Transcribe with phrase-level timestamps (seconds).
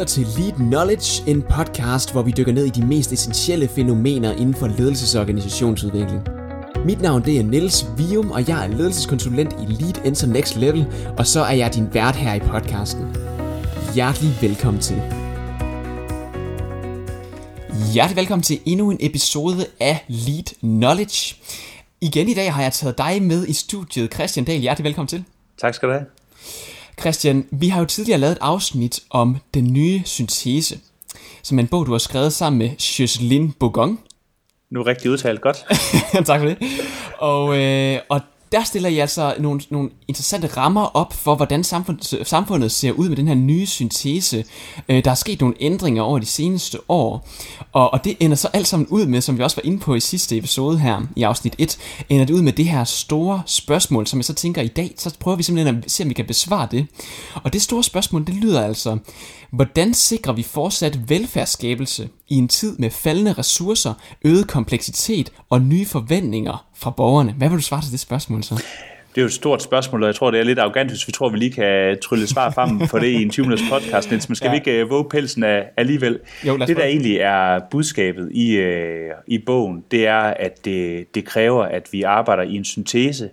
[0.00, 4.32] lytter til Lead Knowledge, en podcast, hvor vi dykker ned i de mest essentielle fænomener
[4.32, 6.22] inden for ledelses- og organisationsudvikling.
[6.84, 10.86] Mit navn det er Niels Vium, og jeg er ledelseskonsulent i Lead Enter Next Level,
[11.18, 13.16] og så er jeg din vært her i podcasten.
[13.94, 15.02] Hjertelig velkommen til.
[17.92, 21.36] Hjertelig velkommen til endnu en episode af Lead Knowledge.
[22.00, 24.14] Igen i dag har jeg taget dig med i studiet.
[24.14, 25.24] Christian Dahl, hjertelig velkommen til.
[25.60, 26.06] Tak skal du have.
[27.00, 30.78] Christian, vi har jo tidligere lavet et afsnit om den nye syntese,
[31.42, 33.98] som er en bog, du har skrevet sammen med Jocelyn Bogon.
[34.70, 35.56] Nu er rigtig udtalt godt.
[36.26, 36.58] tak for det.
[37.18, 38.20] Og, øh, og
[38.52, 43.08] der stiller I altså nogle, nogle interessante rammer op for, hvordan samfund, samfundet ser ud
[43.08, 44.44] med den her nye syntese.
[44.88, 47.28] Øh, der er sket nogle ændringer over de seneste år,
[47.72, 49.94] og, og det ender så alt sammen ud med, som vi også var inde på
[49.94, 54.06] i sidste episode her, i afsnit 1, ender det ud med det her store spørgsmål,
[54.06, 56.26] som jeg så tænker i dag, så prøver vi simpelthen at se, om vi kan
[56.26, 56.86] besvare det.
[57.34, 58.98] Og det store spørgsmål, det lyder altså,
[59.50, 65.86] hvordan sikrer vi fortsat velfærdsskabelse i en tid med faldende ressourcer, øget kompleksitet og nye
[65.86, 67.32] forventninger fra borgerne?
[67.32, 68.62] Hvad vil du svare til det spørgsmål så?
[69.14, 71.12] Det er jo et stort spørgsmål, og jeg tror, det er lidt arrogant, hvis vi
[71.12, 74.36] tror, vi lige kan trylle svar frem på det i en 20 minutters podcast, men
[74.36, 74.50] skal ja.
[74.50, 76.18] vi ikke uh, våge pelsen af alligevel?
[76.46, 78.64] Jo, det, der egentlig er budskabet i, uh,
[79.26, 83.28] i bogen, det er, at det, det kræver, at vi arbejder i en syntese,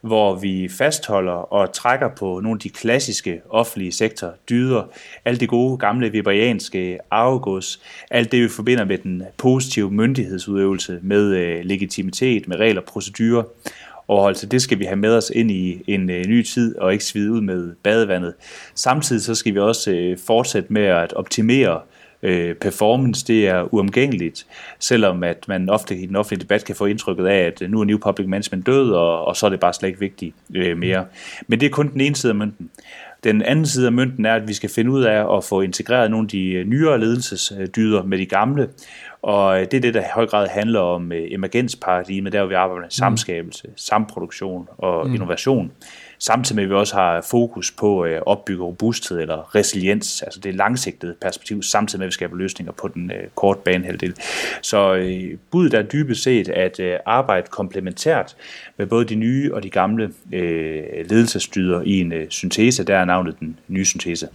[0.00, 4.82] hvor vi fastholder og trækker på nogle af de klassiske offentlige sektor dyder,
[5.24, 11.36] alt det gode gamle viberianske arvegods, alt det vi forbinder med den positive myndighedsudøvelse, med
[11.36, 13.42] øh, legitimitet, med regler og procedurer,
[14.08, 14.46] overholdelse.
[14.46, 17.32] Det skal vi have med os ind i en øh, ny tid og ikke svide
[17.32, 18.34] ud med badevandet.
[18.74, 21.97] Samtidig så skal vi også øh, fortsætte med at optimere øh,
[22.60, 24.46] performance, det er uomgængeligt,
[24.78, 27.84] selvom at man ofte i den offentlige debat kan få indtrykket af, at nu er
[27.84, 31.04] New Public Management død, og, og så er det bare slet ikke vigtigt øh, mere.
[31.46, 32.70] Men det er kun den ene side af mønten.
[33.24, 36.10] Den anden side af mønten er, at vi skal finde ud af at få integreret
[36.10, 38.68] nogle af de nyere ledelsesdyder med de gamle,
[39.22, 42.54] og det er det, der i høj grad handler om øh, emergensparadigme, der hvor vi
[42.54, 45.14] arbejder med samskabelse, samproduktion og mm.
[45.14, 45.72] innovation
[46.18, 50.54] samtidig med at vi også har fokus på at opbygge robusthed eller resiliens, altså det
[50.54, 54.14] langsigtede perspektiv, samtidig med at vi skaber løsninger på den øh, korte banehalvdel.
[54.62, 58.36] Så øh, budet er dybest set at arbejde komplementært
[58.76, 63.40] med både de nye og de gamle øh, ledelsesstyder i en syntese, der er navnet
[63.40, 64.28] den nye syntese.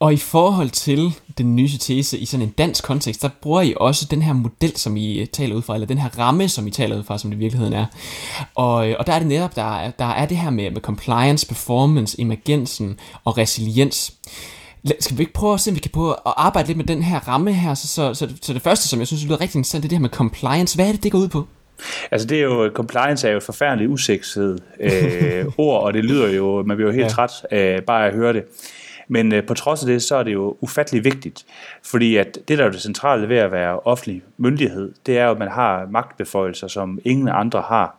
[0.00, 3.74] Og i forhold til den nye tese i sådan en dansk kontekst, der bruger I
[3.76, 6.66] også den her model, som I øh, taler ud fra, eller den her ramme, som
[6.66, 7.86] I taler ud fra, som det i virkeligheden er.
[8.54, 10.80] Og, øh, og der er det netop, der er, der er det her med, med
[10.80, 14.14] compliance, performance, emergensen og resiliens.
[15.00, 17.02] Skal vi ikke prøve at se, om vi kan prøve at arbejde lidt med den
[17.02, 17.74] her ramme her?
[17.74, 19.98] Så, så, så, så det første, som jeg synes lyder rigtig interessant, det er det
[19.98, 20.76] her med compliance.
[20.76, 21.46] Hvad er det, det går ud på?
[22.10, 26.28] Altså det er jo, compliance er jo et forfærdeligt usekset øh, ord, og det lyder
[26.28, 27.08] jo, man bliver jo helt ja.
[27.08, 28.42] træt øh, bare at høre det.
[29.08, 31.46] Men øh, på trods af det, så er det jo ufattelig vigtigt,
[31.84, 35.30] fordi at det, der er det centrale ved at være offentlig myndighed, det er jo,
[35.30, 37.96] at man har magtbeføjelser, som ingen andre har.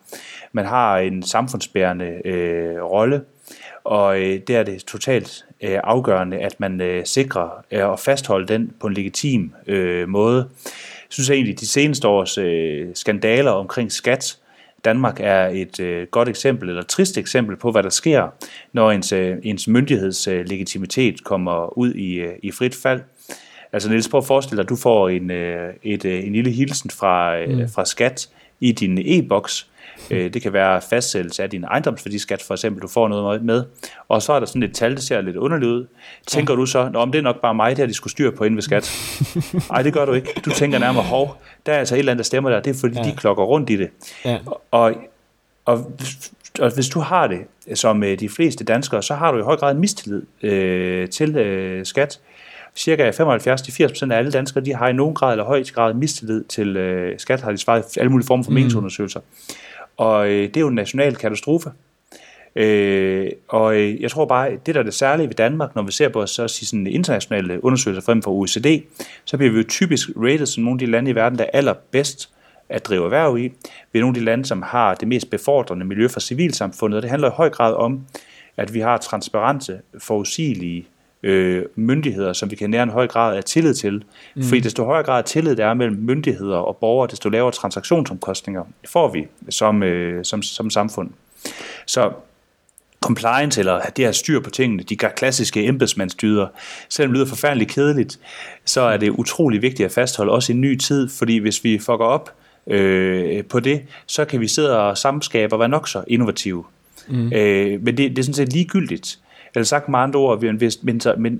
[0.51, 3.21] Man har en samfundsbærende øh, rolle,
[3.83, 8.47] og øh, det er det totalt øh, afgørende, at man øh, sikrer øh, at fastholde
[8.47, 10.49] den på en legitim øh, måde.
[10.65, 14.37] Jeg synes egentlig, at de seneste års øh, skandaler omkring skat,
[14.85, 18.27] Danmark er et øh, godt eksempel, eller trist eksempel på, hvad der sker,
[18.73, 23.01] når ens, øh, ens myndighedslegitimitet øh, kommer ud i, øh, i frit fald.
[23.73, 26.51] Altså Niels, prøv at forestille dig, at du får en, øh, et, øh, en lille
[26.51, 27.69] hilsen fra, øh, mm.
[27.69, 28.29] fra skat
[28.59, 29.67] i din e-boks,
[30.09, 33.63] det kan være fastsættelse af din ejendomsværdiskat, for eksempel, du får noget med.
[34.07, 35.87] Og så er der sådan et tal, der ser lidt underligt ud.
[36.27, 38.55] Tænker du så, om det er nok bare mig, der de skulle styre på inden
[38.55, 38.91] ved skat?
[39.71, 40.41] Nej, det gør du ikke.
[40.45, 42.59] Du tænker nærmere, hov, der er altså et eller andet, der stemmer der.
[42.59, 43.03] Det er fordi, ja.
[43.03, 43.89] de klokker rundt i det.
[44.25, 44.37] Ja.
[44.71, 44.93] Og,
[45.65, 45.91] og,
[46.59, 47.39] og hvis du har det,
[47.77, 51.35] som øh, de fleste danskere, så har du i høj grad en mistillid øh, til
[51.37, 52.19] øh, skat
[52.77, 56.77] cirka 75-80% af alle danskere, de har i nogen grad eller høj grad mistillid til
[56.77, 58.57] øh, skat, har de svaret alle mulige former for mm.
[59.97, 61.71] Og øh, det er jo en national katastrofe.
[62.55, 65.91] Øh, og øh, jeg tror bare, det der er det særlige ved Danmark, når vi
[65.91, 68.83] ser på så sige sådan internationale undersøgelser frem for OECD,
[69.25, 71.49] så bliver vi jo typisk rated som nogle af de lande i verden, der er
[71.53, 72.29] allerbedst
[72.69, 73.41] at drive erhverv i.
[73.91, 77.01] Vi er nogle af de lande, som har det mest befordrende miljø for civilsamfundet, og
[77.01, 78.01] det handler i høj grad om,
[78.57, 80.87] at vi har transparente, forudsigelige
[81.23, 84.03] øh, myndigheder, som vi kan nære en høj grad af tillid til.
[84.35, 84.43] Mm.
[84.43, 88.63] Fordi desto højere grad af tillid der er mellem myndigheder og borgere, desto lavere transaktionsomkostninger
[88.87, 91.09] får vi som, øh, som, som samfund.
[91.85, 92.11] Så
[93.01, 96.47] compliance, eller det her styr på tingene, de klassiske embedsmandsdyder,
[96.89, 98.19] selvom det lyder forfærdeligt kedeligt,
[98.65, 101.79] så er det utrolig vigtigt at fastholde også i en ny tid, fordi hvis vi
[101.79, 102.33] fucker op
[102.67, 106.63] øh, på det, så kan vi sidde og samskabe og være nok så innovative.
[107.09, 107.33] Mm.
[107.33, 109.19] Øh, men det, det er sådan set ligegyldigt,
[109.57, 110.47] Eller sagt med andre ord, vi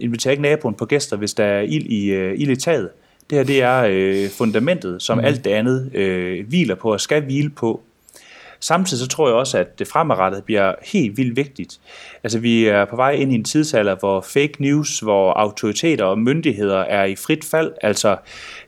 [0.02, 2.90] inviterer ikke naboen på gæster, hvis der er ild i, uh, ild i taget.
[3.30, 5.25] Det her det er øh, fundamentet, som mm.
[5.25, 7.81] alt det andet øh, hviler på og skal hvile på.
[8.60, 11.80] Samtidig så tror jeg også, at det fremadrettet bliver helt vildt vigtigt.
[12.24, 16.19] Altså vi er på vej ind i en tidsalder, hvor fake news, hvor autoriteter og
[16.19, 17.72] myndigheder er i frit fald.
[17.81, 18.18] Altså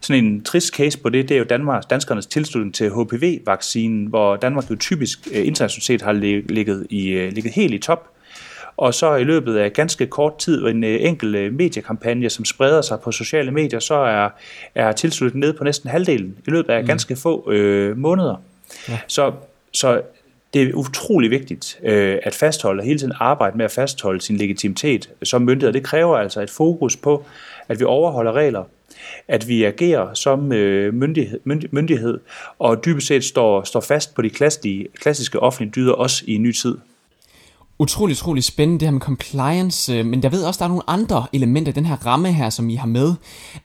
[0.01, 4.35] sådan en trist case på det, det er jo Danmark, danskernes tilslutning til HPV-vaccinen, hvor
[4.35, 8.18] Danmark jo typisk øh, internationalt har ligget, i, øh, ligget helt i top.
[8.79, 12.99] Og så i løbet af ganske kort tid, en øh, enkelt mediekampagne, som spreder sig
[12.99, 14.29] på sociale medier, så er,
[14.75, 16.87] er tilslutningen nede på næsten halvdelen i løbet af mm.
[16.87, 18.41] ganske få øh, måneder.
[18.89, 18.99] Ja.
[19.07, 19.31] Så
[19.71, 20.01] så
[20.53, 25.09] det er utrolig vigtigt øh, at fastholde, hele tiden arbejde med at fastholde sin legitimitet
[25.23, 25.73] som myndighed.
[25.73, 27.25] Det kræver altså et fokus på,
[27.67, 28.63] at vi overholder regler,
[29.27, 31.39] at vi agerer som øh, myndighed,
[31.71, 32.19] myndighed,
[32.59, 36.43] og dybest set står, står fast på de klassiske, klassiske offentlige dyder, også i en
[36.43, 36.77] ny tid.
[37.81, 40.89] Utrolig, utrolig spændende det her med compliance, øh, men jeg ved også, der er nogle
[40.89, 43.13] andre elementer i den her ramme her, som I har med.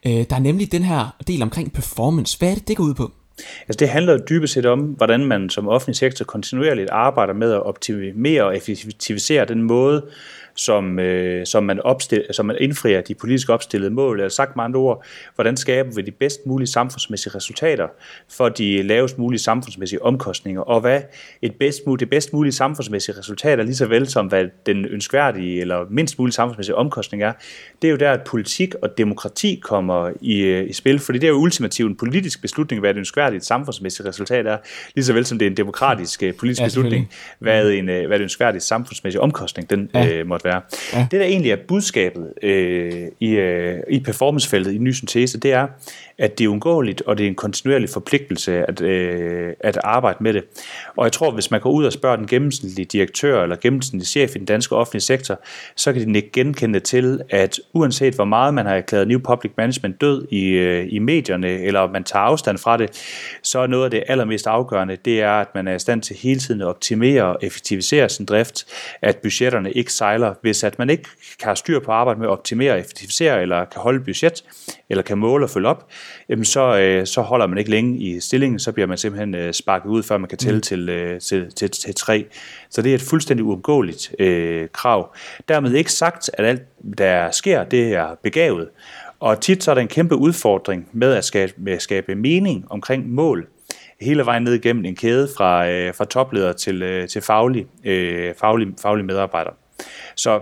[0.05, 2.39] Øh, der er nemlig den her del omkring performance.
[2.39, 3.11] Hvad er det, det går ud på?
[3.67, 7.63] Altså det handler dybest set om, hvordan man som offentlig sektor kontinuerligt arbejder med at
[7.63, 10.05] optimere og effektivisere den måde,
[10.55, 14.19] som, øh, som, man opstil, som man indfrier de politisk opstillede mål.
[14.19, 15.05] Eller sagt med andre ord,
[15.35, 17.87] hvordan skaber vi de bedst mulige samfundsmæssige resultater
[18.31, 21.01] for de lavest mulige samfundsmæssige omkostninger, og hvad
[21.41, 25.61] et bedst, det bedst mulige samfundsmæssige resultat er, lige så vel som hvad den ønskværdige
[25.61, 27.33] eller mindst mulige samfundsmæssige omkostning er,
[27.81, 31.27] det er jo der, at politik og demokrati kommer i, øh, i spil, fordi det
[31.27, 34.57] er jo ultimativt en politisk beslutning, hvad et ønskværdigt samfundsmæssigt resultat er,
[34.95, 37.09] lige så vel som det er en demokratisk øh, politisk ja, beslutning,
[37.39, 40.19] hvad, en, hvad et ønskværdigt samfundsmæssig omkostning den ja.
[40.19, 40.61] øh, måtte være.
[40.93, 41.07] Ja.
[41.11, 45.67] Det, der egentlig er budskabet øh, i, øh, i performancefeltet i ny syntese, det er,
[46.17, 50.33] at det er undgåeligt, og det er en kontinuerlig forpligtelse at, øh, at arbejde med
[50.33, 50.43] det.
[50.95, 54.35] Og jeg tror, hvis man går ud og spørger den gennemsnitlige direktør eller gennemsnitlige chef
[54.35, 55.39] i den danske offentlige sektor,
[55.75, 59.51] så kan de ikke genkende til, at uanset hvor meget man har erklæret New Public
[59.57, 62.89] Management død i, øh, i medierne, eller man tager afstand fra det,
[63.43, 66.15] så er noget af det allermest afgørende, det er, at man er i stand til
[66.15, 68.65] hele tiden at optimere og effektivisere sin drift,
[69.01, 70.33] at budgetterne ikke sejler.
[70.41, 71.03] Hvis at man ikke
[71.39, 74.43] kan have styr på arbejde med at optimere og effektivisere, eller kan holde budget,
[74.89, 75.87] eller kan måle og følge op,
[76.29, 79.53] jamen så, øh, så holder man ikke længe i stillingen, så bliver man simpelthen øh,
[79.53, 80.61] sparket ud, før man kan tælle mm.
[80.61, 82.25] til, øh, til, til, til tre.
[82.69, 85.15] Så det er et fuldstændig uomgåeligt øh, krav.
[85.49, 86.61] Dermed ikke sagt, at alt,
[86.97, 88.69] der sker, det er begavet.
[89.19, 92.65] Og tit så er der en kæmpe udfordring med at skabe, med at skabe mening
[92.69, 93.47] omkring mål,
[94.01, 98.33] hele vejen ned igennem en kæde fra, øh, fra topleder til, øh, til faglig, øh,
[98.39, 99.51] faglig, faglig medarbejder.
[100.15, 100.41] Så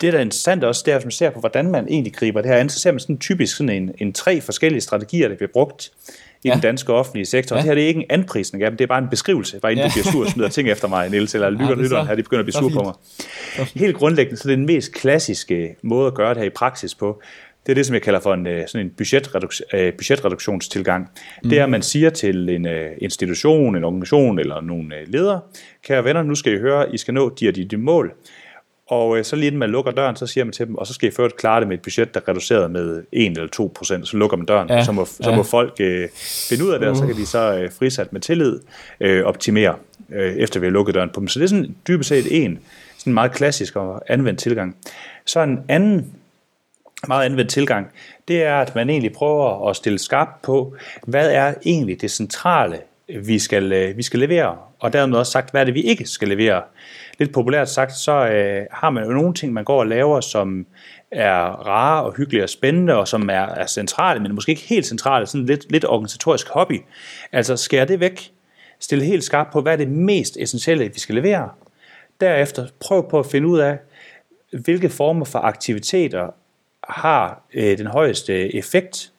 [0.00, 2.40] det, der er interessant også, det er, at man ser på, hvordan man egentlig griber
[2.40, 5.36] det her an, så ser man sådan typisk sådan en, en tre forskellige strategier, der
[5.36, 5.90] bliver brugt
[6.44, 6.52] i ja.
[6.52, 7.56] den danske offentlige sektor.
[7.56, 7.60] Ja.
[7.60, 9.72] Det her det er ikke en anprisning af dem, det er bare en beskrivelse, bare
[9.72, 9.88] inden ja.
[9.88, 12.22] du bliver sur og smider ting efter mig, Niels, eller lytter, ja, lytter her, de
[12.22, 12.94] begynder at blive sur på mig.
[13.74, 16.94] Helt grundlæggende, så det er den mest klassiske måde at gøre det her i praksis
[16.94, 17.22] på,
[17.66, 21.08] det er det, som jeg kalder for en, øh, sådan en budgetreduktion, øh, budgetreduktionstilgang.
[21.42, 21.50] Mm.
[21.50, 25.40] Det er, at man siger til en øh, institution, en organisation eller nogle ledere,
[25.84, 28.14] kære venner, nu skal I høre, I skal nå de og de, de mål.
[28.86, 30.94] Og øh, så lige inden man lukker døren, så siger man til dem, og så
[30.94, 33.72] skal I først klare det med et budget, der er reduceret med 1 eller 2
[33.74, 34.68] procent, så lukker man døren.
[34.68, 35.36] Ja, så, må, så ja.
[35.36, 36.08] må folk øh,
[36.48, 38.60] finde ud af det, og så kan de så øh, frisat med tillid
[39.00, 39.74] øh, optimere,
[40.12, 41.28] øh, efter vi har lukket døren på dem.
[41.28, 42.58] Så det er sådan dybest set en
[42.98, 44.76] sådan meget klassisk og anvendt tilgang.
[45.26, 46.14] Så en anden
[47.08, 47.86] meget anvendt tilgang,
[48.28, 50.76] det er, at man egentlig prøver at stille skarpt på,
[51.06, 55.50] hvad er egentlig det centrale, vi skal, øh, vi skal levere, og dermed også sagt,
[55.50, 56.62] hvad er det, vi ikke skal levere
[57.18, 60.66] lidt populært sagt, så øh, har man jo nogle ting, man går og laver, som
[61.10, 64.86] er rare og hyggelige og spændende, og som er, er centrale, men måske ikke helt
[64.86, 66.80] centrale, sådan lidt, lidt organisatorisk hobby.
[67.32, 68.32] Altså skære det væk,
[68.80, 71.50] stille helt skarpt på, hvad er det mest essentielle, vi skal levere.
[72.20, 73.78] Derefter prøv på at finde ud af,
[74.52, 76.30] hvilke former for aktiviteter
[76.88, 79.12] har øh, den højeste effekt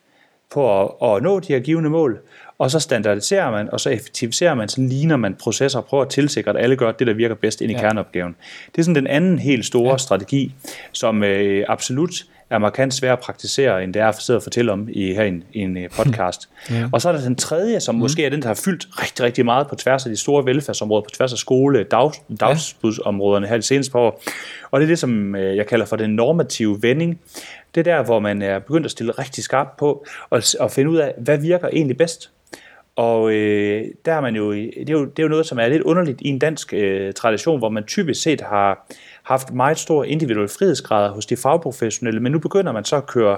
[0.54, 2.20] på at, at nå de her givende mål,
[2.57, 6.09] og så standardiserer man, og så effektiviserer man, så ligner man processer og prøver at
[6.09, 7.79] tilsikre, at alle gør det, der virker bedst ind i ja.
[7.79, 8.35] kerneopgaven.
[8.71, 9.97] Det er sådan den anden helt store ja.
[9.97, 10.53] strategi,
[10.91, 14.71] som øh, absolut er markant svær at praktisere, end det er at sidde og fortælle
[14.71, 16.50] om i, her i en, i en øh, podcast.
[16.71, 16.89] ja.
[16.91, 18.01] Og så er der den tredje, som mm.
[18.01, 21.01] måske er den, der har fyldt rigtig, rigtig meget på tværs af de store velfærdsområder,
[21.01, 24.24] på tværs af skole, dag, dagsbudsområderne her de seneste par år.
[24.71, 27.19] Og det er det, som øh, jeg kalder for den normative vending.
[27.75, 30.91] Det er der, hvor man er begyndt at stille rigtig skarpt på, og, og finde
[30.91, 32.31] ud af, hvad virker egentlig bedst.
[32.96, 35.68] Og øh, der er man jo, det er jo, det er jo noget, som er
[35.68, 38.88] lidt underligt i en dansk øh, tradition, hvor man typisk set har
[39.24, 43.38] haft meget stor individuel frihedsgrader hos de fagprofessionelle, men nu begynder man så at køre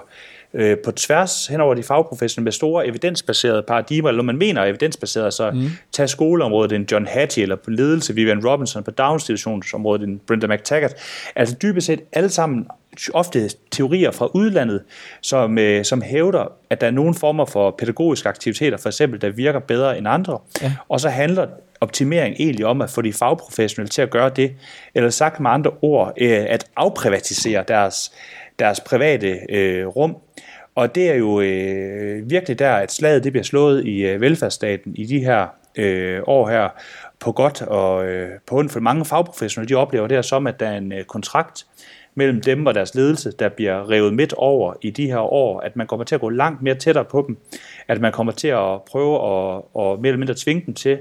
[0.54, 4.64] øh, på tværs hen over de fagprofessionelle med store evidensbaserede paradigmer, eller når man mener
[4.64, 5.70] evidensbaseret, så mm.
[5.92, 10.94] tag skoleområdet, en John Hattie, eller på ledelse, Vivian Robinson, på daginstitutionsområdet, en Brenda McTaggart.
[11.36, 12.68] Altså dybest set alle sammen
[13.14, 14.82] ofte teorier fra udlandet,
[15.22, 19.30] som, øh, som hævder, at der er nogle former for pædagogiske aktiviteter, for eksempel, der
[19.30, 20.40] virker bedre end andre.
[20.62, 20.74] Ja.
[20.90, 21.48] Og så handler
[21.82, 24.56] optimering egentlig om at få de fagprofessionelle til at gøre det,
[24.96, 28.12] eller sagt med andre ord, øh, at afprivatisere deres,
[28.60, 30.18] deres private øh, rum.
[30.78, 34.96] Og det er jo øh, virkelig der, at slaget det bliver slået i øh, velfærdsstaten
[34.96, 36.70] i de her øh, år her,
[37.20, 40.60] på godt og øh, på ondt, for mange fagprofessionelle, de oplever det her som, at
[40.60, 41.66] der er en øh, kontrakt
[42.16, 45.76] mellem dem og deres ledelse, der bliver revet midt over i de her år, at
[45.76, 47.38] man kommer til at gå langt mere tættere på dem,
[47.88, 50.92] at man kommer til at prøve at, at mere eller mindre tvinge dem til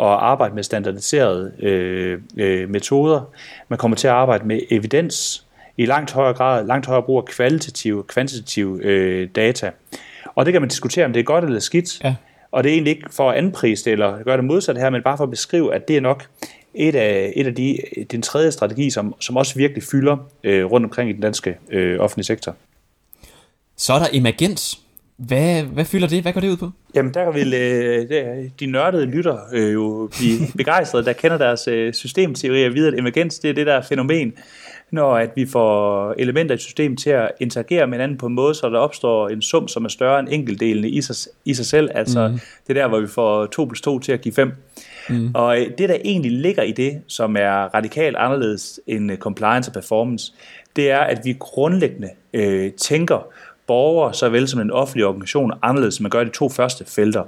[0.00, 3.30] at arbejde med standardiserede øh, øh, metoder.
[3.68, 5.46] Man kommer til at arbejde med evidens
[5.80, 9.70] i langt højere grad, langt højere brug af kvalitative, kvantitative øh, data.
[10.34, 12.04] Og det kan man diskutere, om det er godt eller skidt.
[12.04, 12.14] Ja.
[12.50, 15.02] Og det er egentlig ikke for at anprise det, eller gøre det modsatte her, men
[15.02, 16.26] bare for at beskrive, at det er nok
[16.74, 17.78] et af, et af de,
[18.10, 22.00] den tredje strategi, som, som også virkelig fylder øh, rundt omkring i den danske øh,
[22.00, 22.56] offentlige sektor.
[23.76, 24.80] Så er der emergens.
[25.16, 26.22] Hvad, hvad fylder det?
[26.22, 26.70] Hvad går det ud på?
[26.94, 31.92] Jamen, der vil øh, de nørdede lytter øh, jo blive begejstrede, der kender deres øh,
[31.92, 34.32] systemteori og videre, at emergens det er det der fænomen,
[34.90, 38.34] når at vi får elementer i et system til at interagere med hinanden på en
[38.34, 41.66] måde, så der opstår en sum, som er større end enkeltdelene i sig, i sig
[41.66, 41.90] selv.
[41.94, 42.38] Altså, mm.
[42.66, 44.52] det er der, hvor vi får 2 plus 2 til at give 5.
[45.08, 45.30] Mm.
[45.34, 49.70] Og øh, det, der egentlig ligger i det, som er radikalt anderledes end øh, compliance
[49.70, 50.32] og performance,
[50.76, 53.26] det er, at vi grundlæggende øh, tænker
[53.70, 57.24] borgere, såvel som en offentlig organisation, anderledes, som man gør i de to første felter.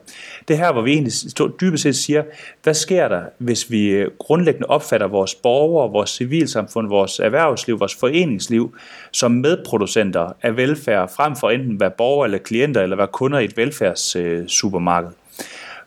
[0.49, 1.13] Det her, hvor vi egentlig
[1.61, 2.23] dybest set siger,
[2.63, 7.95] hvad sker der, hvis vi øh, grundlæggende opfatter vores borgere, vores civilsamfund, vores erhvervsliv, vores
[7.95, 8.75] foreningsliv
[9.13, 13.39] som medproducenter af velfærd, frem for enten at være borgere eller klienter, eller være kunder
[13.39, 15.11] i et velfærdssupermarked.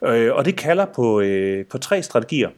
[0.05, 2.50] Øh, øh, og det kalder på, øh, på tre strategier.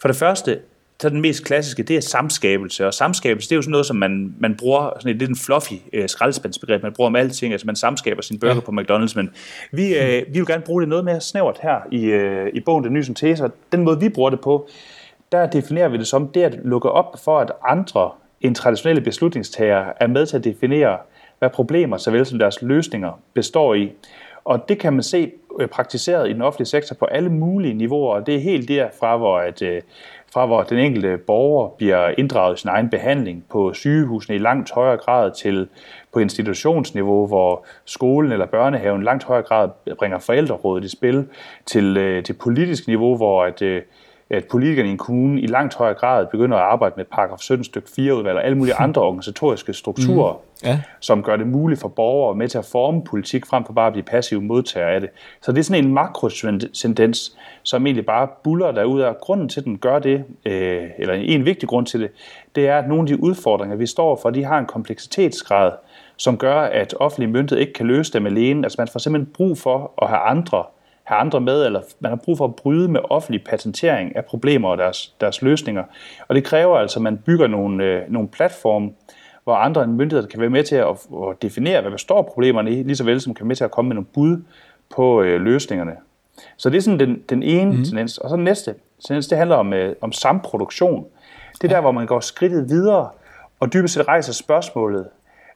[0.00, 0.58] For det første,
[1.02, 2.86] så den mest klassiske, det er samskabelse.
[2.86, 5.36] Og samskabelse, det er jo sådan noget, som man, man bruger, sådan et lidt en
[5.36, 8.60] fluffy øh, skraldespandsbegreb, man bruger om alting, altså man samskaber sin burger ja.
[8.60, 9.30] på McDonald's, men
[9.72, 12.84] vi, øh, vi vil gerne bruge det noget mere snævert her i, øh, i bogen
[12.84, 14.68] Den Nye Syntese, den måde, vi bruger det på,
[15.32, 20.02] der definerer vi det som, det at lukke op for, at andre end traditionelle beslutningstagere
[20.02, 20.98] er med til at definere,
[21.38, 23.92] hvad problemer, såvel som deres løsninger, består i.
[24.44, 28.14] Og det kan man se øh, praktiseret i den offentlige sektor på alle mulige niveauer,
[28.14, 29.82] og det er helt derfra, hvor, at, øh,
[30.32, 34.70] fra hvor den enkelte borger bliver inddraget i sin egen behandling på sygehusene i langt
[34.70, 35.68] højere grad til
[36.12, 41.28] på institutionsniveau, hvor skolen eller børnehaven langt højere grad bringer forældrerådet i spil,
[41.66, 43.82] til, øh, til politisk niveau, hvor at, øh,
[44.32, 47.64] at politikerne i en kommune i langt højere grad begynder at arbejde med paragraf 17
[47.64, 50.68] stykke 4 udvalg og alle mulige andre organisatoriske strukturer, mm.
[50.68, 50.80] ja.
[51.00, 53.92] som gør det muligt for borgere med til at forme politik frem for bare at
[53.92, 55.10] blive passive modtagere af det.
[55.42, 59.20] Så det er sådan en makrotendens, som egentlig bare buller derud af.
[59.20, 62.10] Grunden til, at den gør det, øh, eller en vigtig grund til det,
[62.54, 65.72] det er, at nogle af de udfordringer, vi står for, de har en kompleksitetsgrad,
[66.16, 68.66] som gør, at offentlige myndigheder ikke kan løse dem alene.
[68.66, 70.64] Altså man får simpelthen brug for at have andre
[71.04, 74.68] have andre med, eller man har brug for at bryde med offentlig patentering af problemer
[74.68, 75.84] og deres, deres løsninger.
[76.28, 78.90] Og det kræver altså, at man bygger nogle, øh, nogle platforme,
[79.44, 80.86] hvor andre end myndigheder kan være med til at,
[81.28, 83.70] at definere, hvad består problemerne i, lige så vel som kan være med til at
[83.70, 84.42] komme med nogle bud
[84.94, 85.92] på øh, løsningerne.
[86.56, 87.84] Så det er sådan den, den ene mm.
[87.84, 88.18] tendens.
[88.18, 88.74] Og så den næste
[89.06, 91.06] tendens, det handler om, øh, om samproduktion.
[91.52, 91.74] Det er ja.
[91.74, 93.08] der, hvor man går skridtet videre
[93.60, 95.08] og dybest set rejser spørgsmålet,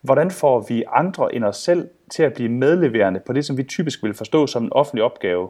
[0.03, 3.63] hvordan får vi andre end os selv til at blive medleverende på det, som vi
[3.63, 5.49] typisk vil forstå som en offentlig opgave.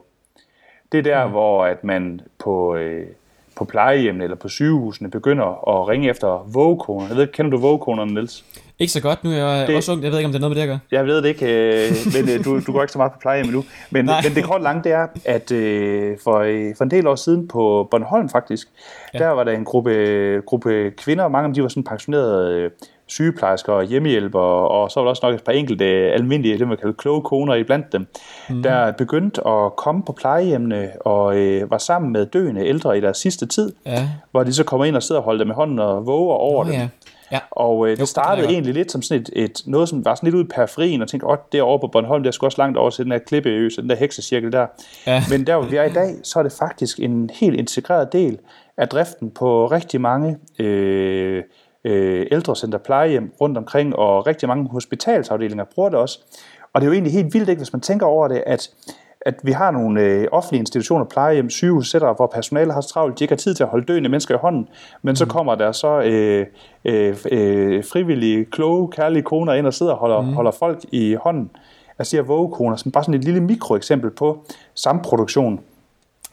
[0.93, 1.31] Det er der, mm.
[1.31, 3.07] hvor at man på, øh,
[3.57, 7.09] på plejehjemmene eller på sygehusene begynder at ringe efter vågekoner.
[7.09, 8.45] Jeg ved, kender du vågekonerne, Niels?
[8.79, 10.41] Ikke så godt, nu er jeg det, også ung, jeg ved ikke, om det er
[10.41, 10.79] noget med det at gøre.
[10.91, 13.53] Jeg ved det ikke, øh, men øh, du, du går ikke så meget på plejehjem
[13.53, 13.65] nu.
[13.91, 17.15] Men, men det kort langt, det er, at øh, for, øh, for en del år
[17.15, 18.69] siden på Bornholm faktisk,
[19.15, 19.19] ja.
[19.19, 22.71] der var der en gruppe, gruppe kvinder, mange af dem de var sådan pensionerede øh,
[23.07, 26.77] sygeplejersker og hjemmehjælpere, og så var der også nok et par enkelte almindelige, det man
[26.77, 28.07] kalder kloge koner i blandt dem,
[28.51, 28.63] mm.
[28.63, 33.19] der begyndte at komme på plejehjemmene og øh, var sammen med døende ældre i deres
[33.19, 34.09] sidste tid, ja.
[34.31, 36.65] hvor de så kommer ind og sidder og holder dem med hånden og våger over
[36.65, 36.75] oh, dem.
[36.75, 36.89] Ja.
[37.33, 37.39] Ja.
[37.51, 40.35] Og øh, det startede egentlig lidt som sådan et, et, noget, som var sådan lidt
[40.35, 43.05] ude i periferien, og tænkte, åh, derovre på Bornholm, der skulle også langt over til
[43.05, 44.67] den der klippeø, så den der heksecirkel der.
[45.07, 45.23] Ja.
[45.31, 48.39] Men der, hvor vi er i dag, så er det faktisk en helt integreret del
[48.77, 51.43] af driften på rigtig mange øh,
[51.87, 56.21] øh, ældrecenter, plejehjem rundt omkring, og rigtig mange hospitalsafdelinger bruger det også.
[56.73, 58.71] Og det er jo egentlig helt vildt, ikke, hvis man tænker over det, at
[59.26, 63.25] at vi har nogle øh, offentlige institutioner, plejehjem, sygehus, etc., hvor personale har travlt, de
[63.25, 64.69] ikke har tid til at holde døende mennesker i hånden,
[65.02, 65.31] men så mm.
[65.31, 66.47] kommer der så øh,
[66.85, 70.33] øh, øh, frivillige, kloge, kærlige koner ind og sidder og holder, mm.
[70.33, 71.50] holder folk i hånden.
[71.99, 75.61] Jeg siger vågekoner, som bare sådan et lille mikroeksempel på samproduktion.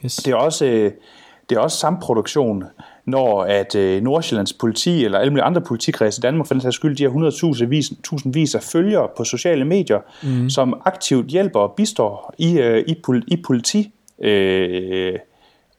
[0.06, 0.16] Yes.
[0.16, 0.92] Det er også, øh,
[1.50, 2.64] det er også samproduktion,
[3.06, 6.76] når at øh, Nordsjællands politi eller alle mulige andre politikredse i Danmark for den sags
[6.76, 7.12] skyld, de har
[8.22, 10.50] 100.000 vis, af følgere på sociale medier, mm.
[10.50, 12.96] som aktivt hjælper og bistår i, øh, i,
[13.28, 15.20] i politi øh,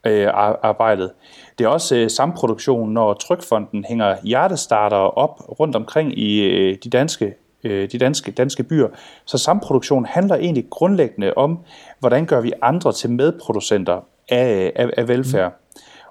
[0.06, 0.28] øh,
[0.62, 1.10] arbejdet.
[1.58, 6.90] Det er også øh, samproduktion, når Trykfonden hænger hjertestarter op rundt omkring i øh, de
[6.90, 8.88] danske øh, de danske, danske byer.
[9.24, 11.58] Så samproduktion handler egentlig grundlæggende om,
[12.00, 15.50] hvordan gør vi andre til medproducenter af, af, af velfærd.
[15.50, 15.63] Mm.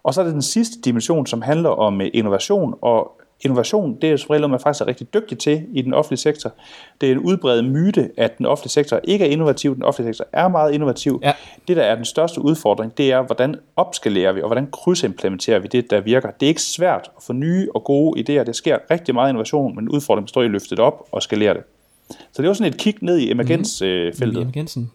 [0.04, 4.12] Og så er det den sidste dimension, som handler om øh, innovation, og innovation, det
[4.12, 6.52] er som regel man faktisk er rigtig dygtig til i den offentlige sektor.
[7.02, 10.26] Det er en udbredt myte, at den offentlige sektor ikke er innovativ, den offentlige sektor
[10.34, 11.20] er meget innovativ.
[11.24, 11.34] Ja.
[11.68, 15.68] Det, der er den største udfordring, det er, hvordan opskalerer vi, og hvordan krydsimplementerer vi
[15.68, 16.32] det, der virker.
[16.32, 18.44] Det er ikke svært at få nye og gode idéer.
[18.44, 21.54] Det sker rigtig meget innovation, men udfordringen består i at løfte det op og skalere
[21.54, 21.64] det.
[22.10, 24.22] Så det var sådan et kig ned i emergensfeltet.
[24.22, 24.42] Mm-hmm.
[24.42, 24.92] Emergensen.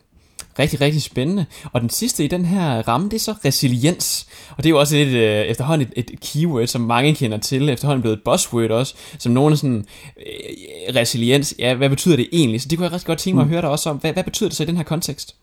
[0.59, 1.47] Rigtig, rigtig spændende.
[1.73, 4.27] Og den sidste i den her ramme, det er så resiliens.
[4.51, 7.69] Og det er jo også et, øh, efterhånden et, et keyword, som mange kender til.
[7.69, 8.95] Efterhånden blevet et buzzword også.
[9.19, 9.87] Som nogen sådan,
[10.17, 12.63] øh, resiliens, ja, hvad betyder det egentlig?
[12.63, 13.53] Så det kunne jeg rigtig godt tænke mig at mm.
[13.53, 13.97] høre dig også om.
[13.97, 15.35] Hvad, hvad betyder det så i den her kontekst?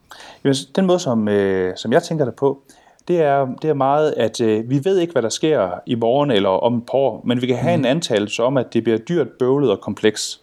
[0.44, 2.62] Jamen, den måde, som, øh, som jeg tænker det på,
[3.08, 6.32] det er, det er meget, at øh, vi ved ikke, hvad der sker i morgen
[6.32, 7.82] eller om et par år, men vi kan have mm.
[7.82, 10.42] en antagelse om, at det bliver dyrt, bøvlet og kompleks.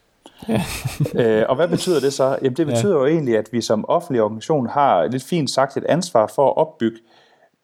[0.49, 0.63] Ja.
[1.23, 2.39] øh, og hvad betyder det så?
[2.43, 2.99] Jamen det betyder ja.
[2.99, 6.57] jo egentlig, at vi som offentlig organisation har lidt fint sagt et ansvar for at
[6.57, 6.99] opbygge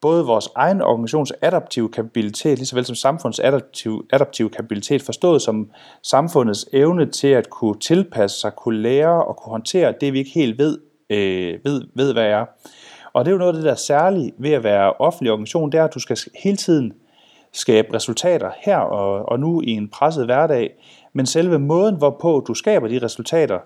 [0.01, 5.41] både vores egen organisations adaptive kapabilitet, lige så vel som samfundets adaptive, adaptive kapabilitet, forstået
[5.41, 5.69] som
[6.03, 10.31] samfundets evne til at kunne tilpasse sig, kunne lære og kunne håndtere det, vi ikke
[10.31, 10.77] helt ved,
[11.09, 12.45] øh, ved, ved hvad er.
[13.13, 15.71] Og det er jo noget af det, der er særligt ved at være offentlig organisation,
[15.71, 16.93] det er, at du skal hele tiden
[17.51, 20.69] skabe resultater her og, og nu i en presset hverdag,
[21.13, 23.57] men selve måden, hvorpå du skaber de resultater,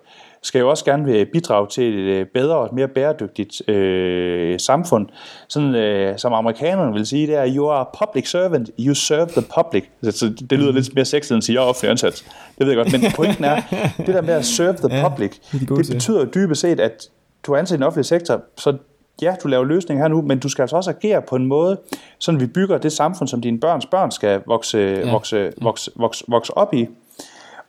[0.41, 5.07] skal jo også gerne bidrage til et øh, bedre og et mere bæredygtigt øh, samfund.
[5.47, 9.25] Sådan øh, som amerikanerne vil sige, det er, you are a public servant, you serve
[9.25, 9.83] the public.
[10.01, 12.25] Så det lyder lidt mere sexet end at sige, jeg er offentlig ansat.
[12.57, 13.62] Det ved jeg godt, men pointen er,
[14.05, 17.09] det der med at serve the ja, public, det, det betyder dybest set, at
[17.48, 18.77] du er ansat i den offentlige sektor, så
[19.22, 21.79] ja, du laver løsninger her nu, men du skal altså også agere på en måde,
[22.20, 25.11] så vi bygger det samfund, som dine børns børn skal vokse, ja.
[25.11, 26.87] vokse, vokse, vokse, vokse op i.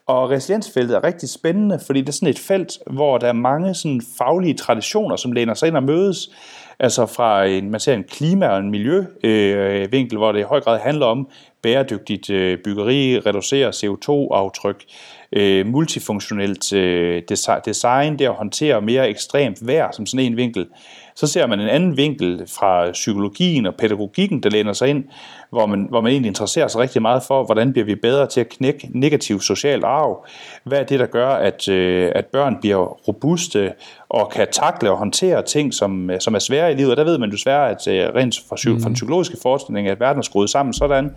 [0.06, 3.74] Og resiliensfeltet er rigtig spændende, fordi det er sådan et felt, hvor der er mange
[3.74, 6.30] sådan faglige traditioner, som læner sig ind og mødes.
[6.78, 10.60] Altså fra en, man ser en klima- og en miljøvinkel, øh, hvor det i høj
[10.60, 11.28] grad handler om
[11.62, 14.84] bæredygtigt øh, byggeri, reducere CO2-aftryk,
[15.32, 17.22] øh, multifunktionelt øh,
[17.64, 20.66] design, det at håndtere mere ekstremt vejr som sådan en vinkel.
[21.16, 25.04] Så ser man en anden vinkel fra psykologien og pædagogikken, der læner sig ind,
[25.50, 28.40] hvor man, hvor man egentlig interesserer sig rigtig meget for, hvordan bliver vi bedre til
[28.40, 30.26] at knække negativ social arv.
[30.64, 33.72] Hvad er det, der gør, at, øh, at børn bliver robuste
[34.08, 36.90] og kan takle og håndtere ting, som, som er svære i livet.
[36.90, 40.00] Og der ved man desværre, at øh, rent fra, psy- fra den psykologiske forskning, at
[40.00, 41.10] verden er skruet sammen sådan,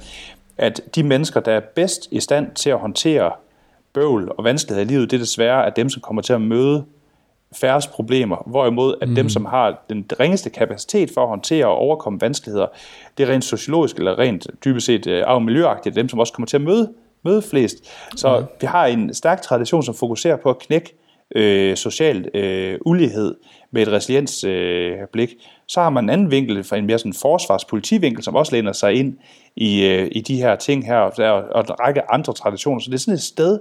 [0.58, 3.32] at de mennesker, der er bedst i stand til at håndtere
[3.94, 6.86] bøvl og vanskeligheder i livet, det er desværre at dem, som kommer til at møde
[7.56, 9.16] færre problemer, hvorimod at mm.
[9.16, 12.68] dem, som har den ringeste kapacitet for at håndtere og overkomme vanskeligheder,
[13.18, 16.48] det er rent sociologisk eller rent dybest set øh, af miljøagtigt, dem, som også kommer
[16.48, 17.78] til at møde, møde flest.
[18.16, 18.46] Så mm.
[18.62, 20.98] vi har en stærk tradition, som fokuserer på at knække
[21.36, 23.36] øh, social øh, ulighed
[23.72, 24.54] med et resiliensblik.
[24.54, 25.30] Øh, blik.
[25.68, 28.94] så har man en anden vinkel, fra en mere sådan forsvarspolitivinkel, som også læner sig
[28.94, 29.18] ind
[29.56, 32.80] i, øh, i de her ting her, og, der, og en række andre traditioner.
[32.80, 33.60] Så det er sådan et sted,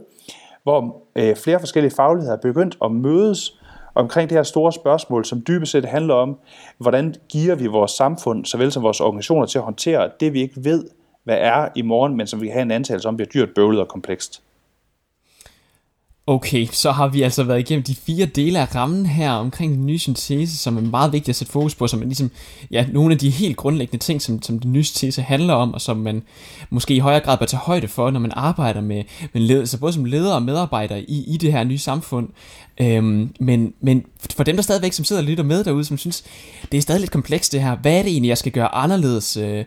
[0.62, 3.60] hvor øh, flere forskellige fagligheder er begyndt at mødes
[3.96, 6.38] omkring det her store spørgsmål, som dybest set handler om,
[6.78, 10.64] hvordan giver vi vores samfund, såvel som vores organisationer, til at håndtere det, vi ikke
[10.64, 10.84] ved,
[11.24, 13.80] hvad er i morgen, men som vi kan have en antagelse om, bliver dyrt, bøvlet
[13.80, 14.42] og komplekst.
[16.28, 19.86] Okay, så har vi altså været igennem de fire dele af rammen her omkring den
[19.86, 22.30] nye syntese, som er meget vigtigt at sætte fokus på, som er ligesom,
[22.70, 25.80] ja, nogle af de helt grundlæggende ting, som, som den nye syntese handler om, og
[25.80, 26.22] som man
[26.70, 29.92] måske i højere grad bør tage højde for, når man arbejder med, med ledelse, både
[29.92, 32.28] som leder og medarbejder i, i det her nye samfund.
[32.80, 34.04] Øhm, men, men
[34.36, 36.24] for dem, der stadigvæk som sidder og lytter med derude, som synes,
[36.72, 39.36] det er stadig lidt komplekst det her, hvad er det egentlig, jeg skal gøre anderledes?
[39.36, 39.64] Øh,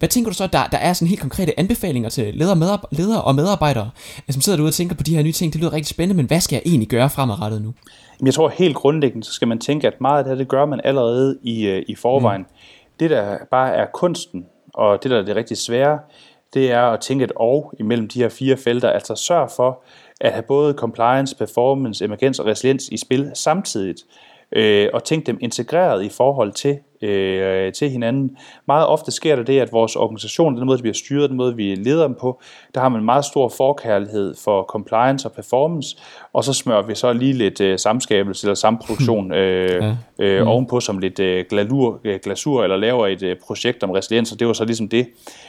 [0.00, 3.22] hvad tænker du så, der, der er sådan helt konkrete anbefalinger til ledere, medar- ledere
[3.22, 3.90] og medarbejdere,
[4.30, 6.26] som sidder derude og tænker på de her nye ting, det lyder rigtig spændende, men
[6.26, 7.74] hvad skal jeg egentlig gøre fremadrettet nu?
[8.24, 10.64] Jeg tror helt grundlæggende, så skal man tænke, at meget af det her, det gør
[10.66, 12.40] man allerede i, øh, i forvejen.
[12.40, 12.46] Mm.
[13.00, 15.98] Det, der bare er kunsten, og det, der er det rigtig svære,
[16.54, 19.82] det er at tænke et og imellem de her fire felter, altså sørg for
[20.20, 24.02] at have både compliance, performance, emergens og resiliens i spil samtidigt.
[24.52, 28.36] Øh, og tænke dem integreret i forhold til, øh, til hinanden.
[28.66, 31.56] Meget ofte sker der det, at vores organisation, den måde, vi bliver styret, den måde,
[31.56, 32.40] vi leder dem på,
[32.74, 35.96] der har man en meget stor forkærlighed for compliance og performance,
[36.32, 40.24] og så smører vi så lige lidt øh, samskabelse eller samproduktion øh, ja.
[40.24, 40.48] øh, mm.
[40.48, 44.38] ovenpå som lidt øh, glasur, øh, glasur, eller laver et øh, projekt om resiliens, og
[44.38, 45.08] det var så ligesom det.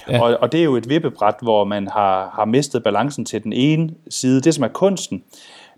[0.09, 0.21] Ja.
[0.21, 3.53] Og, og det er jo et vippebræt, hvor man har, har mistet balancen til den
[3.53, 4.41] ene side.
[4.41, 5.23] Det, som er kunsten,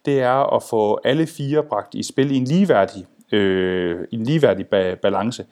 [0.06, 4.66] det er at få alle fire bragt i spil i en ligeværdig øh, en ligeværdig
[4.74, 5.46] ba- balance.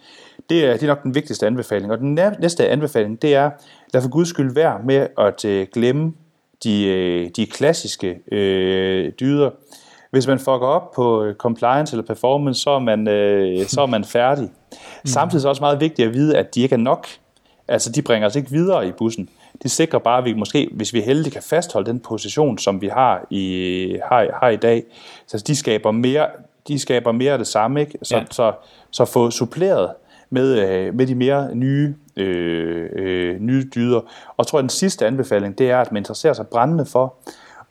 [0.50, 1.92] Det er, det er nok den vigtigste anbefaling.
[1.92, 3.50] Og den næste anbefaling, det er,
[3.94, 6.14] lad for guds skyld være med at øh, glemme
[6.64, 9.50] de, øh, de klassiske øh, dyder.
[10.12, 13.86] Hvis man fucker op på øh, compliance eller performance, så er man, øh, så er
[13.86, 14.44] man færdig.
[14.72, 14.78] Mm.
[15.06, 17.08] Samtidig er det også meget vigtigt at vide, at de ikke er nok.
[17.68, 19.30] Altså, de bringer os ikke videre i bussen.
[19.64, 22.82] Det sikrer bare, at vi måske, hvis vi er heldige, kan fastholde den position, som
[22.82, 24.84] vi har i, har, har i dag.
[25.28, 26.28] Så de skaber mere,
[26.68, 27.98] de skaber mere af det samme, ikke?
[28.04, 28.24] Så, ja.
[28.32, 28.54] så,
[28.92, 29.90] så få suppleret
[30.30, 34.00] med, øh, med de mere nye, øh, øh, nye dyder.
[34.28, 37.14] Og jeg tror, at den sidste anbefaling, det er, at man interesserer sig brændende for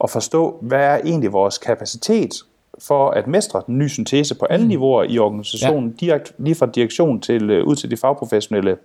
[0.03, 2.31] at forstå, hvad er egentlig vores kapacitet
[2.79, 4.69] for at mestre den nye syntese på alle mm.
[4.69, 6.05] niveauer i organisationen, ja.
[6.05, 8.77] direkt, lige fra direktion til øh, ud til de fagprofessionelle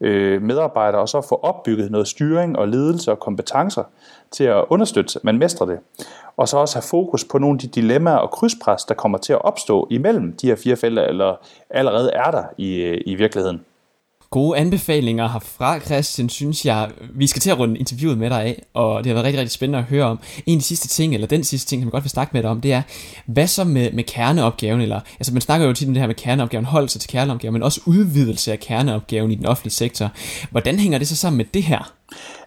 [0.00, 3.82] øh, medarbejdere, og så få opbygget noget styring og ledelse og kompetencer
[4.30, 5.78] til at understøtte, at man mestrer det.
[6.36, 9.32] Og så også have fokus på nogle af de dilemmaer og krydspres, der kommer til
[9.32, 11.34] at opstå imellem de her fire felter, eller
[11.70, 13.60] allerede er der i, øh, i virkeligheden
[14.30, 16.90] gode anbefalinger herfra, Christian, synes jeg.
[17.14, 19.52] Vi skal til at runde interviewet med dig af, og det har været rigtig, rigtig
[19.52, 20.18] spændende at høre om.
[20.46, 22.42] En af de sidste ting, eller den sidste ting, som jeg godt vil snakke med
[22.42, 22.82] dig om, det er,
[23.26, 26.14] hvad så med, med kerneopgaven, eller, altså man snakker jo tit om det her med
[26.14, 30.10] kerneopgaven, hold sig til kerneopgaven, men også udvidelse af kerneopgaven i den offentlige sektor.
[30.50, 31.92] Hvordan hænger det så sammen med det her?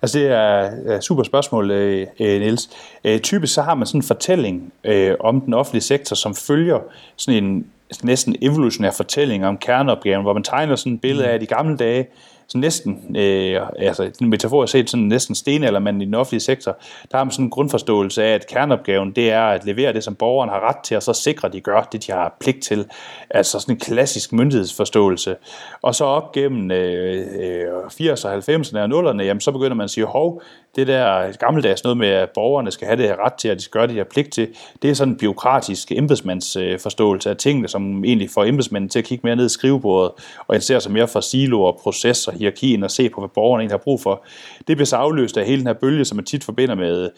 [0.01, 2.69] Altså det er et super spørgsmål, øh, øh, Niels.
[3.03, 4.73] Øh, typisk så har man sådan en fortælling
[5.19, 6.79] om den offentlige sektor, som følger
[7.17, 7.65] sådan en
[8.03, 11.77] næsten evolutionær fortælling om kerneopgaven, hvor man tegner sådan et billede af, at i gamle
[11.77, 12.07] dage,
[12.51, 16.77] så næsten, øh, altså en metafor set sådan næsten stenaldermanden i den offentlige sektor,
[17.11, 20.15] der har man sådan en grundforståelse af, at kerneopgaven, det er at levere det, som
[20.15, 22.85] borgeren har ret til, og så sikre, at de gør det, de har pligt til.
[23.29, 25.35] Altså sådan en klassisk myndighedsforståelse.
[25.81, 29.89] Og så op gennem øh, øh, 80'erne, 90'erne og 0'erne, jamen så begynder man at
[29.89, 30.41] sige, hov,
[30.75, 33.63] det der gammeldags noget med, at borgerne skal have det her ret til, at de
[33.63, 34.47] skal gøre det her pligt til,
[34.81, 39.21] det er sådan en byråkratisk embedsmandsforståelse af tingene, som egentlig får embedsmændene til at kigge
[39.27, 40.11] mere ned i skrivebordet,
[40.47, 43.83] og interesserer sig mere for siloer, processer, hierarkien og se på, hvad borgerne egentlig har
[43.83, 44.23] brug for.
[44.67, 47.09] Det bliver så afløst af hele den her bølge, som man tit forbinder med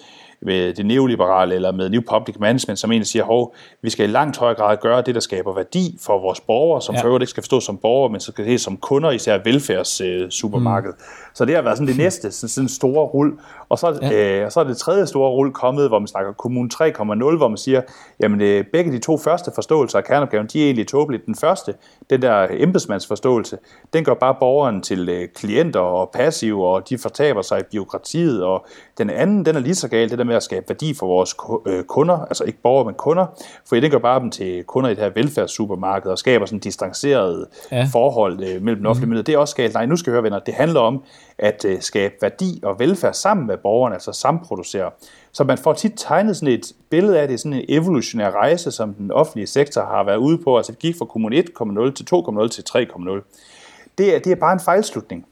[0.42, 4.12] med det neoliberale eller med New Public Management, som egentlig siger, hov, vi skal i
[4.12, 7.02] langt højere grad gøre det, der skaber værdi for vores borgere, som ja.
[7.02, 10.92] for øvrigt ikke skal forstå som borgere, men så skal det som kunder, især velfærdssupermarked.
[10.92, 11.04] Mm.
[11.34, 13.40] Så det har været sådan det næste sådan, sådan store rul.
[13.74, 14.44] Og så, ja.
[14.44, 17.58] øh, så er det tredje store rul kommet, hvor man snakker kommune 3,0, hvor man
[17.58, 17.82] siger,
[18.20, 21.22] jamen det, begge de to første forståelser af kerneopgaven, de er egentlig tåbelige.
[21.26, 21.74] Den første,
[22.10, 23.58] den der embedsmandsforståelse,
[23.94, 28.44] den gør bare borgeren til øh, klienter og passive, og de fortaber sig i byråkratiet,
[28.44, 28.66] og
[28.98, 31.36] den anden, den er lige så galt, det der med at skabe værdi for vores
[31.68, 33.26] øh, kunder, altså ikke borgere, men kunder,
[33.70, 37.46] for det gør bare dem til kunder i det her velfærdssupermarked, og skaber sådan distanceret
[37.72, 37.88] ja.
[37.92, 39.24] forhold øh, mellem den offentlige mm.
[39.24, 39.74] Det er også galt.
[39.74, 41.04] Nej, nu skal jeg høre, venner, det handler om
[41.38, 44.92] at skabe værdi og velfærd sammen med borgerne, altså samproducere.
[45.32, 48.94] Så man får tit tegnet sådan et billede af det, sådan en evolutionær rejse, som
[48.94, 50.58] den offentlige sektor har været ude på.
[50.58, 53.94] Altså det gik fra kommune 1,0 til 2,0 til 3,0.
[53.98, 55.26] Det er, det er bare en fejlslutning.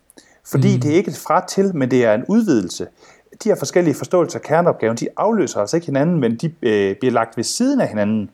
[0.46, 0.82] Fordi mm.
[0.82, 2.88] det er ikke et fra til, men det er en udvidelse
[3.44, 7.12] de her forskellige forståelser af kerneopgaven, de afløser altså ikke hinanden, men de øh, bliver
[7.12, 8.30] lagt ved siden af hinanden.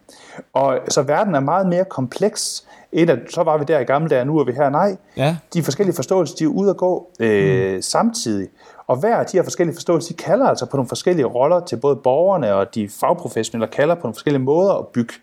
[0.53, 4.09] Og så verden er meget mere kompleks, end at så var vi der i gamle
[4.09, 4.69] dage, nu er vi her.
[4.69, 5.37] Nej, ja.
[5.53, 7.81] de forskellige forståelser, de er ude at gå øh, mm.
[7.81, 8.47] samtidig.
[8.87, 11.75] Og hver af de her forskellige forståelser, de kalder altså på nogle forskellige roller til
[11.75, 15.13] både borgerne og de fagprofessionelle, kalder på nogle forskellige måder at bygge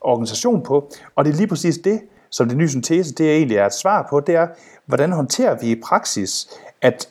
[0.00, 0.90] organisation på.
[1.16, 4.06] Og det er lige præcis det, som det nye syntese, det egentlig er et svar
[4.10, 4.46] på, det er,
[4.86, 6.48] hvordan håndterer vi i praksis,
[6.82, 7.08] at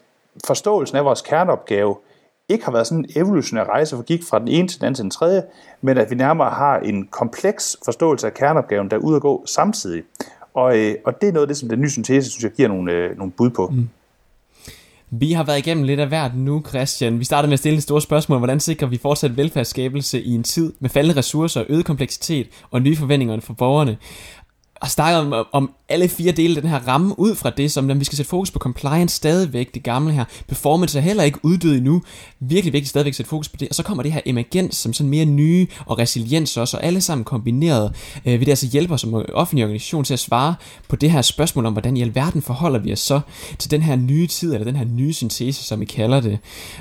[0.47, 1.95] forståelsen af vores kerneopgave
[2.53, 4.95] ikke har været sådan en evolutionær rejse, hvor gik fra den ene til den anden
[4.95, 5.43] til den tredje,
[5.81, 9.43] men at vi nærmere har en kompleks forståelse af kerneopgaven, der er ude at gå
[9.45, 10.03] samtidig.
[10.53, 12.67] Og, øh, og det er noget af det, som den nye syntese, synes jeg, giver
[12.67, 13.67] nogle, øh, nogle bud på.
[13.67, 13.89] Mm.
[15.15, 17.19] Vi har været igennem lidt af hvert nu, Christian.
[17.19, 20.43] Vi startede med at stille det store spørgsmål, hvordan sikrer vi fortsat velfærdsskabelse i en
[20.43, 23.97] tid med faldende ressourcer, øget kompleksitet og nye forventninger for borgerne.
[24.81, 27.99] og snakker om, om alle fire dele af den her ramme ud fra det, som
[27.99, 30.25] vi skal sætte fokus på compliance stadigvæk, det gamle her.
[30.47, 32.01] Performance er heller ikke uddød endnu.
[32.49, 33.69] Virkelig vigtigt stadigvæk at sætte fokus på det.
[33.69, 37.01] Og så kommer det her emergens som sådan mere nye og resiliens også, og alle
[37.01, 40.55] sammen kombineret øh, vil det altså hjælpe os som offentlig organisation til at svare
[40.87, 43.21] på det her spørgsmål om, hvordan i alverden forholder vi os så
[43.59, 46.39] til den her nye tid, eller den her nye syntese, som vi kalder det.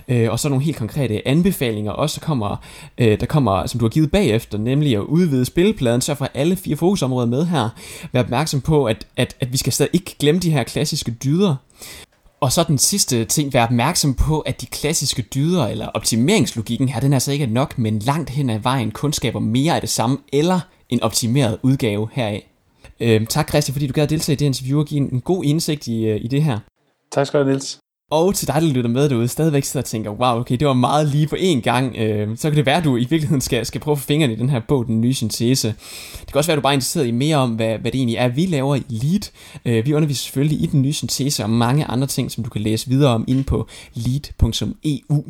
[0.09, 2.57] Øh, og så nogle helt konkrete anbefalinger også kommer,
[2.99, 6.57] øh, der kommer, som du har givet bagefter, nemlig at udvide spillepladen, så for alle
[6.57, 7.69] fire fokusområder med her.
[8.13, 11.57] Vær opmærksom på, at, at, at vi skal stadig ikke glemme de her klassiske dyder.
[12.43, 17.01] Og så den sidste ting, vær opmærksom på, at de klassiske dyder, eller optimeringslogikken her,
[17.01, 19.91] den er altså ikke nok, men langt hen ad vejen kun skaber mere af det
[19.91, 22.51] samme, eller en optimeret udgave heraf.
[23.01, 25.21] Øhm, tak Christian, fordi du gad at deltage i det interview og give en, en
[25.21, 26.59] god indsigt i, øh, i det her.
[27.13, 27.82] Tak skal du have, Niels.
[28.13, 30.75] Og til dig, der lytter med derude, stadigvæk sidder og tænker, wow, okay, det var
[30.75, 31.97] meget lige på én gang.
[31.97, 34.33] Øh, så kan det være, at du i virkeligheden skal, skal prøve at få fingrene
[34.33, 35.69] i den her bog, den nye syntese.
[36.21, 37.99] Det kan også være, at du bare er interesseret i mere om, hvad, hvad det
[37.99, 39.31] egentlig er, vi laver i Lead.
[39.65, 42.61] Øh, vi underviser selvfølgelig i den nye syntese og mange andre ting, som du kan
[42.61, 45.25] læse videre om inde på lead.eu.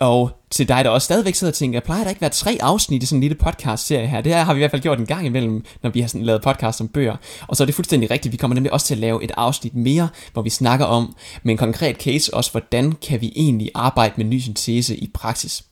[0.00, 3.02] Og til dig, der også stadigvæk sidder og tænker, plejer der ikke være tre afsnit
[3.02, 4.20] i sådan en lille podcast-serie her?
[4.20, 6.24] Det her har vi i hvert fald gjort en gang imellem, når vi har sådan
[6.24, 7.16] lavet podcast om bøger.
[7.46, 9.74] Og så er det fuldstændig rigtigt, vi kommer nemlig også til at lave et afsnit
[9.74, 14.14] mere, hvor vi snakker om med en konkret case også, hvordan kan vi egentlig arbejde
[14.16, 15.64] med ny syntese i praksis.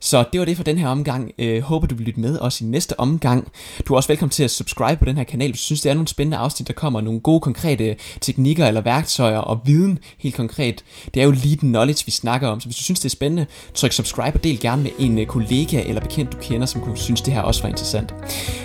[0.00, 1.32] Så det var det for den her omgang.
[1.38, 3.48] Øh, håber du vil lytte med også i næste omgang.
[3.88, 5.90] Du er også velkommen til at subscribe på den her kanal, hvis du synes, det
[5.90, 10.34] er nogle spændende afsnit, der kommer nogle gode konkrete teknikker eller værktøjer og viden helt
[10.34, 10.84] konkret.
[11.14, 13.10] Det er jo lige den knowledge, vi snakker om, så hvis du synes, det er
[13.10, 16.80] spændende, tryk subscribe og del gerne med en øh, kollega eller bekendt, du kender, som
[16.80, 18.14] kunne synes, det her også var interessant.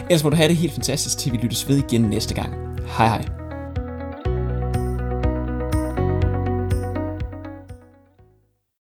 [0.10, 2.54] Ellers må du have det helt fantastisk, til vi lyttes ved igen næste gang.
[2.98, 3.41] Hej hej.